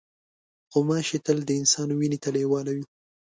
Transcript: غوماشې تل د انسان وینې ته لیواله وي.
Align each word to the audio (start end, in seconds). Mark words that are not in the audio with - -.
غوماشې 0.71 1.17
تل 1.25 1.37
د 1.45 1.49
انسان 1.59 1.89
وینې 1.99 2.17
ته 2.23 2.29
لیواله 2.35 2.71
وي. 2.75 2.85